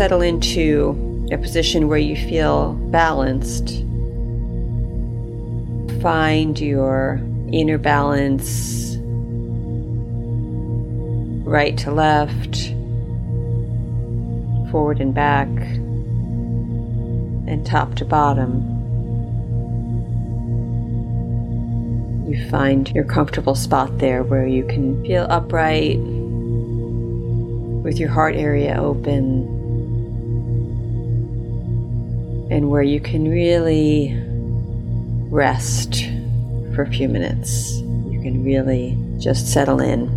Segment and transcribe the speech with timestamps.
[0.00, 3.84] settle into a position where you feel balanced.
[6.00, 7.20] Find your
[7.52, 8.96] inner balance,
[11.46, 12.72] right to left,
[14.70, 15.48] forward and back,
[17.46, 18.62] and top to bottom.
[22.26, 25.98] You find your comfortable spot there where you can feel upright
[27.84, 29.59] with your heart area open
[32.50, 34.12] and where you can really
[35.30, 36.04] rest
[36.74, 37.78] for a few minutes.
[38.10, 40.08] You can really just settle in.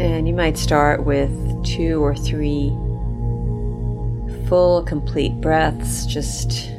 [0.00, 1.30] And you might start with
[1.64, 2.70] two or three
[4.48, 6.70] full, complete breaths, just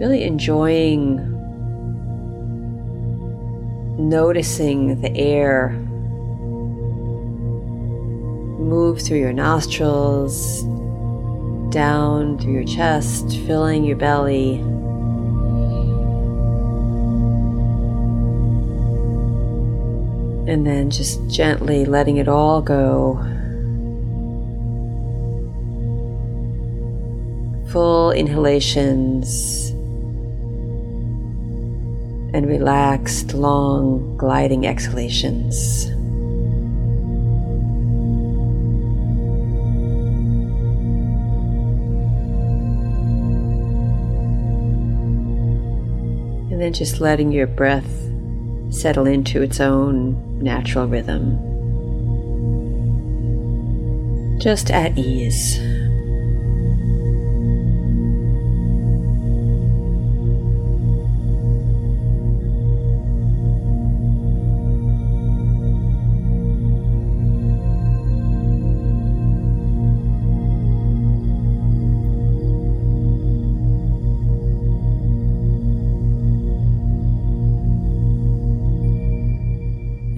[0.00, 1.30] really enjoying
[3.98, 5.78] noticing the air
[8.64, 10.62] move through your nostrils,
[11.72, 14.54] down through your chest, filling your belly.
[20.50, 23.16] And then just gently letting it all go.
[27.70, 29.70] Full inhalations
[32.34, 35.93] and relaxed, long, gliding exhalations.
[46.64, 48.10] Then just letting your breath
[48.70, 51.38] settle into its own natural rhythm.
[54.40, 55.73] Just at ease.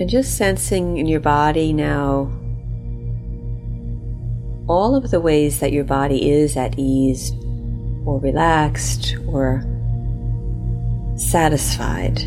[0.07, 2.31] And just sensing in your body now
[4.69, 7.33] all of the ways that your body is at ease
[8.05, 9.65] or relaxed or
[11.17, 12.19] satisfied.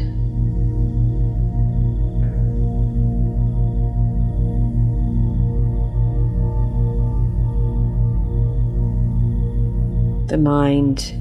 [10.27, 11.13] The mind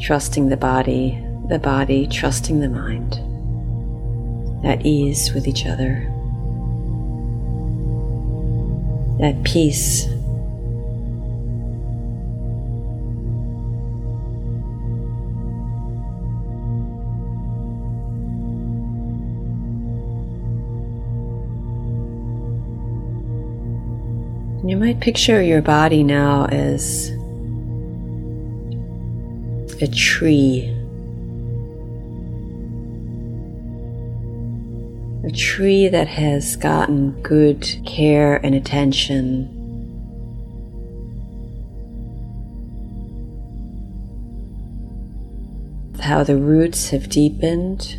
[0.00, 3.27] trusting the body, the body trusting the mind
[4.64, 6.08] at ease with each other,
[9.20, 10.06] at peace.
[24.64, 27.10] You might picture your body now as
[29.80, 30.77] a tree
[35.28, 39.54] a tree that has gotten good care and attention.
[46.00, 47.94] How the roots have deepened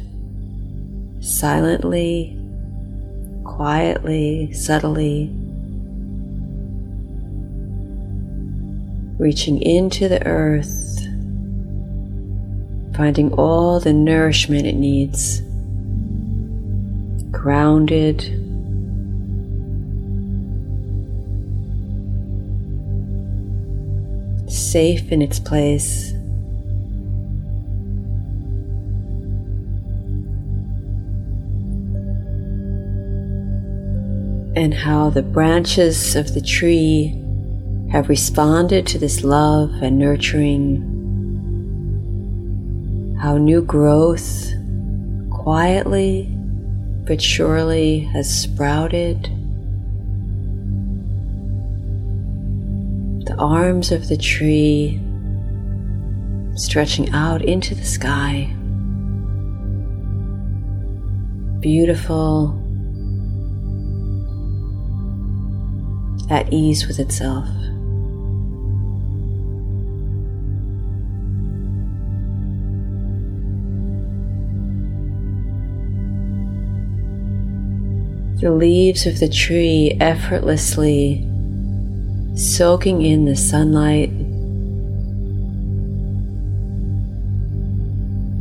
[1.19, 2.35] silently,
[3.43, 5.29] quietly, subtly,
[9.19, 10.99] reaching into the earth,
[12.95, 15.43] finding all the nourishment it needs
[17.31, 18.21] grounded.
[24.49, 26.11] Safe in its place.
[34.55, 37.15] And how the branches of the tree
[37.91, 40.97] have responded to this love and nurturing.
[43.21, 44.51] How new growth
[45.31, 46.38] quietly
[47.09, 49.23] but surely has sprouted.
[53.25, 55.01] The arms of the tree
[56.53, 58.55] stretching out into the sky.
[61.59, 62.53] Beautiful,
[66.29, 67.47] at ease with itself.
[78.41, 81.25] The leaves of the tree effortlessly
[82.35, 84.09] soaking in the sunlight,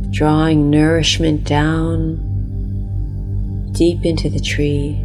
[0.09, 2.15] drawing nourishment down
[3.73, 4.97] deep into the tree.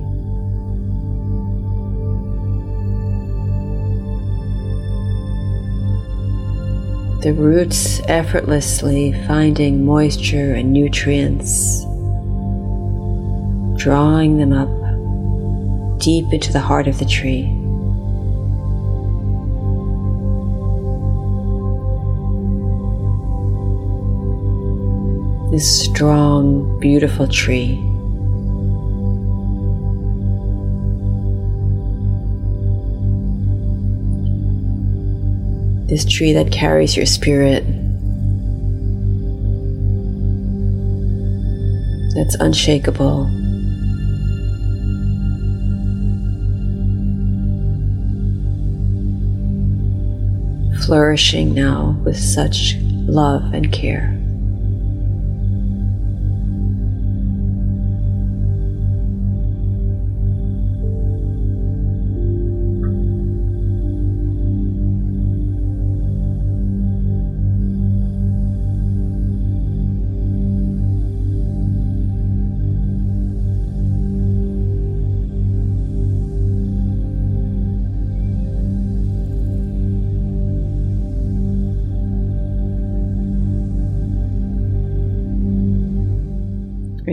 [7.24, 11.82] The roots effortlessly finding moisture and nutrients,
[13.82, 14.83] drawing them up
[16.04, 17.44] deep into the heart of the tree.
[25.50, 27.80] This strong, beautiful tree.
[35.88, 37.64] This tree that carries your spirit.
[42.14, 43.43] That's unshakable.
[50.84, 54.13] Flourishing now with such love and care.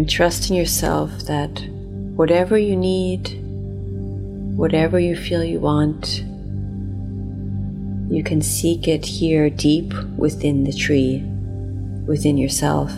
[0.02, 1.62] And trust in yourself that
[2.16, 3.40] whatever you need,
[4.58, 6.24] whatever you feel you want,
[8.12, 11.20] you can seek it here deep within the tree,
[12.08, 12.92] within yourself.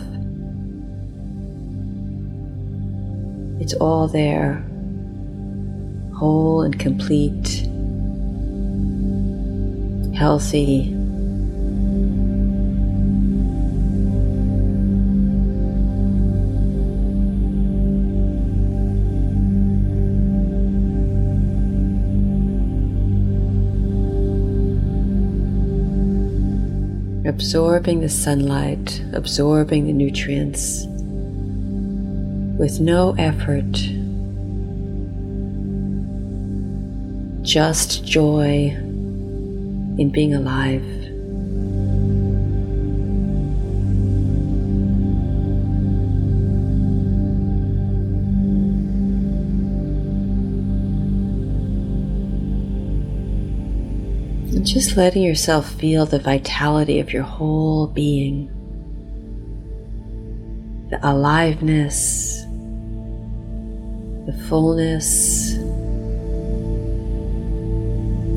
[3.60, 4.64] It's all there,
[6.14, 7.68] whole and complete,
[10.16, 10.96] healthy,
[27.34, 30.84] absorbing the sunlight, absorbing the nutrients
[32.56, 33.72] with no effort,
[37.42, 38.72] just joy
[39.98, 41.03] in being alive.
[54.74, 58.48] Just letting yourself feel the vitality of your whole being,
[60.90, 62.42] the aliveness,
[64.26, 65.54] the fullness,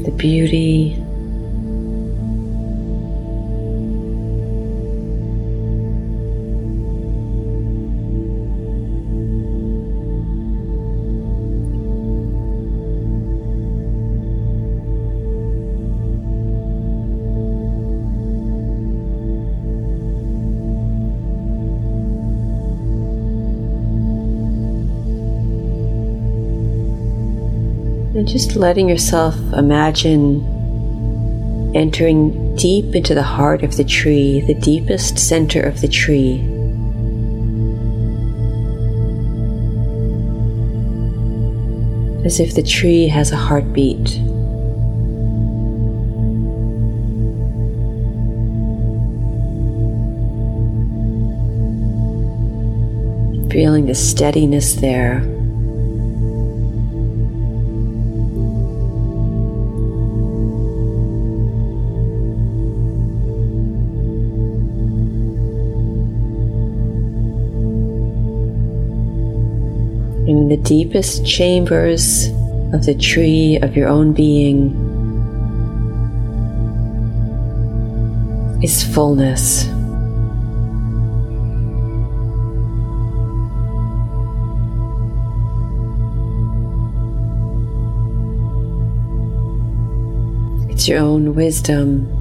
[0.06, 1.04] the beauty.
[28.28, 30.44] Just letting yourself imagine
[31.74, 36.42] entering deep into the heart of the tree, the deepest center of the tree.
[42.26, 44.10] As if the tree has a heartbeat.
[53.50, 55.37] Feeling the steadiness there.
[70.48, 72.28] In the deepest chambers
[72.72, 74.72] of the tree of your own being
[78.64, 79.66] is fullness.
[90.72, 92.17] It's your own wisdom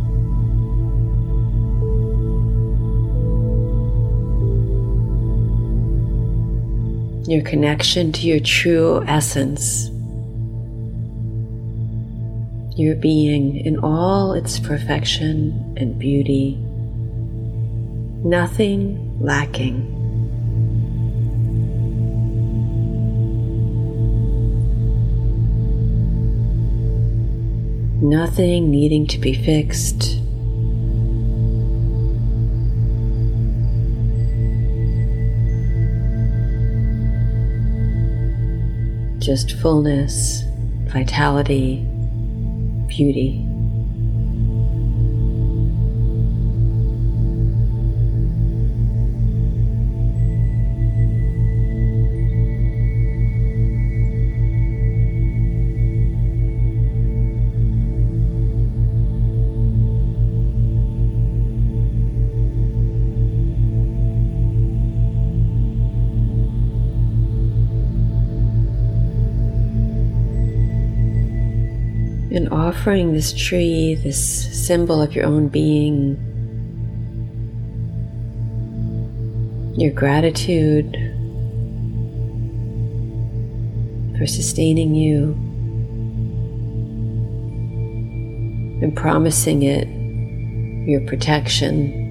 [7.28, 9.88] your connection to your true essence,
[12.78, 16.54] your being in all its perfection and beauty,
[18.24, 19.92] nothing lacking.
[28.00, 30.20] Nothing needing to be fixed.
[39.26, 40.44] Just fullness,
[40.84, 41.84] vitality,
[42.86, 43.55] beauty.
[72.36, 76.18] And offering this tree, this symbol of your own being,
[79.78, 80.92] your gratitude
[84.18, 85.32] for sustaining you,
[88.82, 89.88] and promising it
[90.86, 92.04] your protection.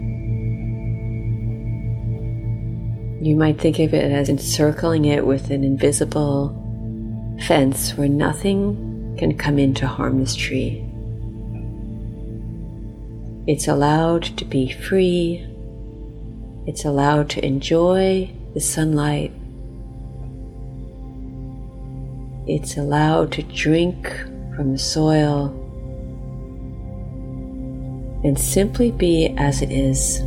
[3.22, 6.50] You might think of it as encircling it with an invisible
[7.46, 10.84] fence where nothing can come in to harm this tree.
[13.48, 15.46] It's allowed to be free.
[16.66, 19.32] It's allowed to enjoy the sunlight.
[22.48, 24.08] It's allowed to drink
[24.56, 25.62] from the soil
[28.24, 30.22] and simply be as it is.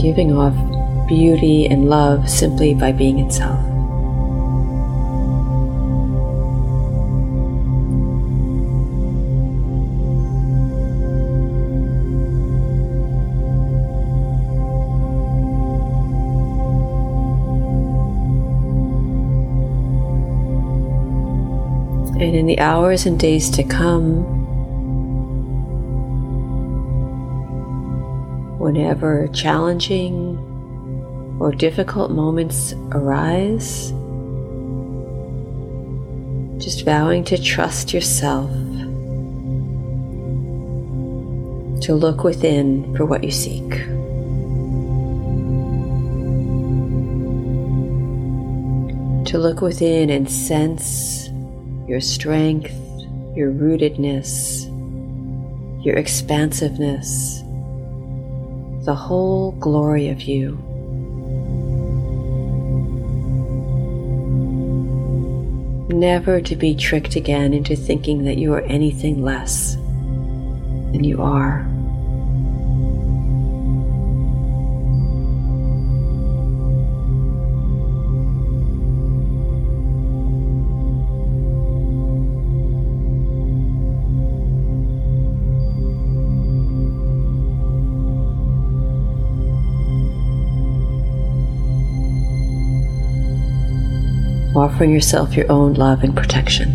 [0.00, 0.56] Giving off
[1.06, 3.58] beauty and love simply by being itself.
[22.20, 24.39] And in the hours and days to come,
[28.70, 30.38] whenever challenging
[31.40, 33.90] or difficult moments arise,
[36.62, 38.48] just vowing to trust yourself,
[41.82, 43.68] to look within for what you seek.
[49.30, 51.28] To look within and sense
[51.88, 52.72] your strength,
[53.34, 54.66] your rootedness,
[55.84, 57.39] your expansiveness
[58.84, 60.58] the whole glory of you.
[65.90, 71.69] Never to be tricked again into thinking that you are anything less than you are.
[94.80, 96.70] Offering yourself your own love and protection.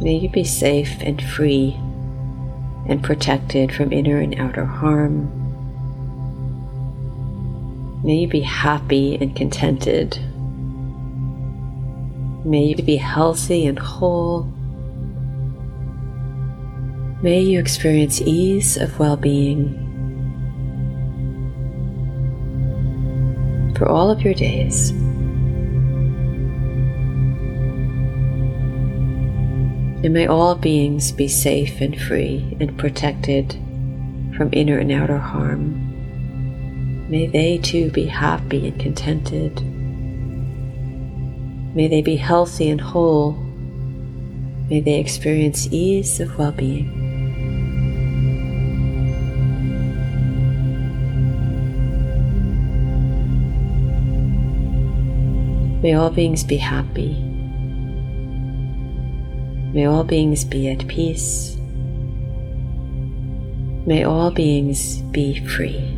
[0.00, 1.76] May you be safe and free
[2.88, 5.28] and protected from inner and outer harm.
[8.02, 10.18] May you be happy and contented.
[12.46, 14.50] May you be healthy and whole.
[17.20, 19.84] May you experience ease of well being
[23.76, 24.90] for all of your days.
[30.00, 33.52] And may all beings be safe and free and protected
[34.36, 35.86] from inner and outer harm.
[37.10, 39.60] May they too be happy and contented.
[41.74, 43.32] May they be healthy and whole.
[44.70, 46.97] May they experience ease of well being.
[55.88, 57.14] May all beings be happy.
[59.72, 61.56] May all beings be at peace.
[63.86, 65.97] May all beings be free.